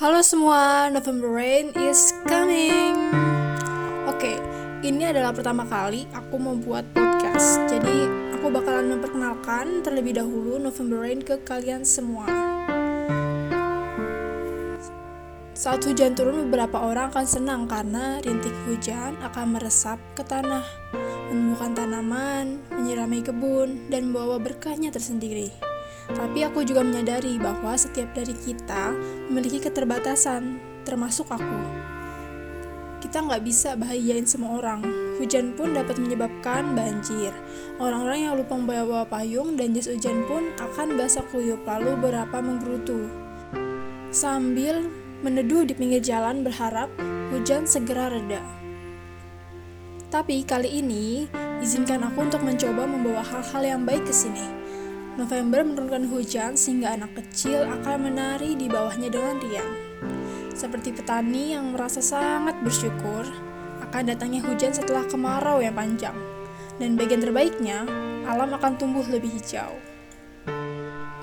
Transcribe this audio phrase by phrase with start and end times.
[0.00, 3.12] Halo semua, November Rain is coming.
[4.08, 4.40] Oke,
[4.80, 7.60] ini adalah pertama kali aku membuat podcast.
[7.68, 12.24] Jadi, aku bakalan memperkenalkan terlebih dahulu November Rain ke kalian semua.
[15.52, 20.64] Saat hujan turun, beberapa orang akan senang karena rintik hujan akan meresap ke tanah,
[21.28, 25.69] menemukan tanaman, menyirami kebun, dan membawa berkahnya tersendiri.
[26.14, 28.90] Tapi aku juga menyadari bahwa setiap dari kita
[29.30, 31.60] memiliki keterbatasan, termasuk aku.
[33.00, 34.84] Kita nggak bisa bahagiain semua orang.
[35.16, 37.32] Hujan pun dapat menyebabkan banjir.
[37.80, 43.08] Orang-orang yang lupa membawa payung dan jas hujan pun akan basah kuyup lalu berapa menggerutu.
[44.12, 44.84] Sambil
[45.24, 46.92] meneduh di pinggir jalan berharap
[47.32, 48.42] hujan segera reda.
[50.10, 51.30] Tapi kali ini,
[51.62, 54.60] izinkan aku untuk mencoba membawa hal-hal yang baik ke sini
[55.18, 59.72] November menurunkan hujan sehingga anak kecil akan menari di bawahnya dengan riang.
[60.54, 63.26] Seperti petani yang merasa sangat bersyukur
[63.82, 66.14] akan datangnya hujan setelah kemarau yang panjang.
[66.78, 67.82] Dan bagian terbaiknya,
[68.22, 69.74] alam akan tumbuh lebih hijau.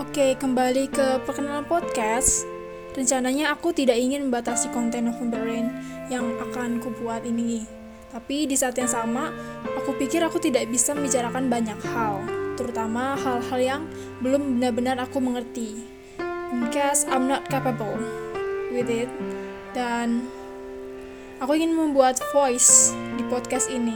[0.00, 2.48] Oke, kembali ke perkenalan podcast.
[2.96, 5.68] Rencananya aku tidak ingin membatasi konten November Rain
[6.08, 7.68] yang akan kubuat ini.
[8.14, 9.28] Tapi di saat yang sama,
[9.76, 13.82] aku pikir aku tidak bisa membicarakan banyak hal terutama hal-hal yang
[14.22, 15.86] belum benar-benar aku mengerti.
[16.54, 17.98] Because I'm not capable
[18.70, 19.10] with it.
[19.74, 20.30] Dan
[21.42, 23.94] aku ingin membuat voice di podcast ini.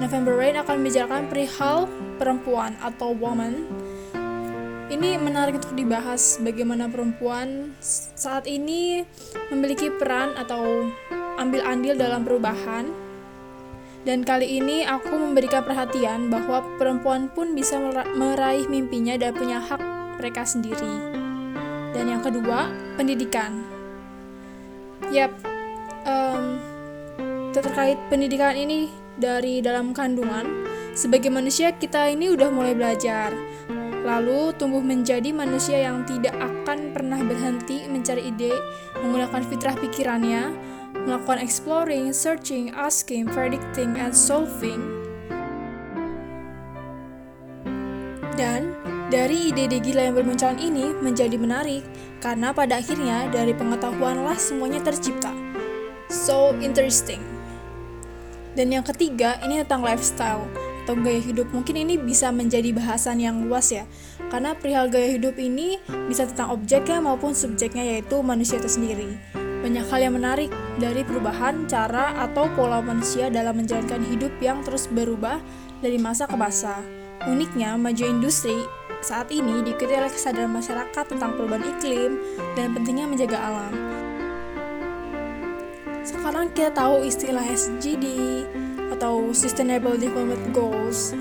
[0.00, 3.68] November Rain akan membicarakan perihal perempuan atau woman.
[4.90, 7.78] Ini menarik untuk dibahas bagaimana perempuan
[8.18, 9.06] saat ini
[9.54, 10.90] memiliki peran atau
[11.38, 13.09] ambil andil dalam perubahan
[14.00, 17.76] dan kali ini aku memberikan perhatian bahwa perempuan pun bisa
[18.16, 19.80] meraih mimpinya dan punya hak
[20.16, 21.12] mereka sendiri.
[21.92, 23.60] Dan yang kedua, pendidikan.
[25.12, 25.32] Yap,
[26.08, 26.56] um,
[27.52, 28.88] terkait pendidikan ini
[29.20, 30.48] dari dalam kandungan,
[30.96, 33.34] sebagai manusia kita ini udah mulai belajar.
[34.00, 38.56] Lalu tumbuh menjadi manusia yang tidak akan pernah berhenti mencari ide,
[39.04, 40.56] menggunakan fitrah pikirannya,
[40.94, 44.78] melakukan exploring, searching, asking, predicting, and solving.
[48.38, 48.72] Dan
[49.10, 51.82] dari ide-ide gila yang bermunculan ini menjadi menarik
[52.22, 55.34] karena pada akhirnya dari pengetahuanlah semuanya tercipta.
[56.08, 57.20] So interesting.
[58.54, 60.46] Dan yang ketiga ini tentang lifestyle
[60.82, 61.46] atau gaya hidup.
[61.54, 63.86] Mungkin ini bisa menjadi bahasan yang luas ya.
[64.26, 65.78] Karena perihal gaya hidup ini
[66.10, 69.39] bisa tentang objeknya maupun subjeknya yaitu manusia itu sendiri.
[69.60, 70.48] Banyak hal yang menarik
[70.80, 75.36] dari perubahan cara atau pola manusia dalam menjalankan hidup yang terus berubah
[75.84, 76.80] dari masa ke masa.
[77.28, 78.56] Uniknya, maju industri
[79.04, 82.16] saat ini diikuti oleh kesadaran masyarakat tentang perubahan iklim
[82.56, 83.72] dan pentingnya menjaga alam.
[86.08, 88.00] Sekarang kita tahu istilah SDG
[88.96, 91.12] atau Sustainable Development Goals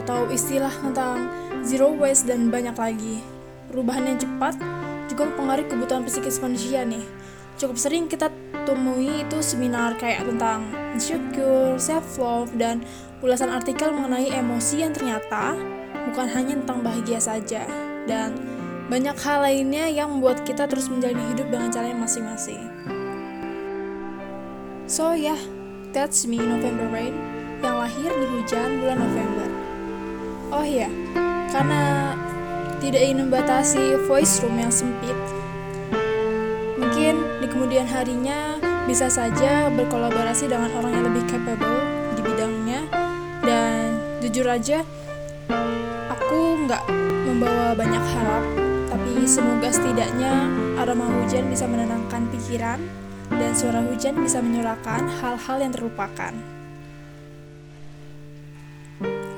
[0.00, 1.28] atau istilah tentang
[1.60, 3.20] zero waste dan banyak lagi.
[3.68, 4.56] Perubahan yang cepat
[5.12, 7.04] juga mempengaruhi kebutuhan psikis manusia nih
[7.60, 8.28] cukup sering kita
[8.64, 12.84] temui itu seminar kayak tentang insecure, self love dan
[13.22, 15.54] ulasan artikel mengenai emosi yang ternyata
[16.10, 17.62] bukan hanya tentang bahagia saja
[18.04, 18.34] dan
[18.90, 22.60] banyak hal lainnya yang membuat kita terus menjalani hidup dengan caranya masing-masing.
[24.90, 25.38] So yeah,
[25.96, 27.16] that's me November Rain
[27.62, 29.48] yang lahir di hujan bulan November.
[30.52, 30.90] Oh iya,
[31.48, 32.12] karena
[32.82, 35.16] tidak ingin membatasi voice room yang sempit,
[37.52, 38.56] kemudian harinya
[38.88, 41.84] bisa saja berkolaborasi dengan orang yang lebih capable
[42.16, 42.80] di bidangnya
[43.44, 44.80] dan jujur aja
[46.08, 46.82] aku nggak
[47.28, 48.44] membawa banyak harap
[48.88, 50.48] tapi semoga setidaknya
[50.80, 52.80] aroma hujan bisa menenangkan pikiran
[53.36, 56.34] dan suara hujan bisa menyurahkan hal-hal yang terlupakan.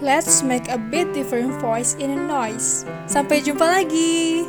[0.05, 2.85] Let's make a bit different voice in a noise.
[3.09, 4.45] Sampai jumpa lagi.